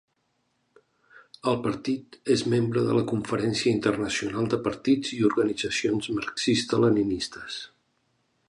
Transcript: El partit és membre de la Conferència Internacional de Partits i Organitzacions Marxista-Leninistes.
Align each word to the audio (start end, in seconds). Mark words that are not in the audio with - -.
El 1.51 1.57
partit 1.65 2.17
és 2.37 2.43
membre 2.55 2.83
de 2.89 2.95
la 2.99 3.03
Conferència 3.13 3.73
Internacional 3.75 4.49
de 4.55 4.61
Partits 4.71 5.15
i 5.21 5.23
Organitzacions 5.31 6.13
Marxista-Leninistes. 6.21 7.61